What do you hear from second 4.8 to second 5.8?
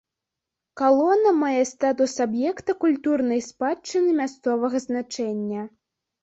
значэння.